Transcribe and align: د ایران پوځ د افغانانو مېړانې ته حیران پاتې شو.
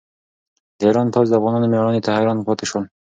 د 0.77 0.79
ایران 0.87 1.07
پوځ 1.13 1.27
د 1.29 1.33
افغانانو 1.39 1.71
مېړانې 1.71 2.01
ته 2.05 2.09
حیران 2.15 2.37
پاتې 2.47 2.65
شو. 2.69 2.79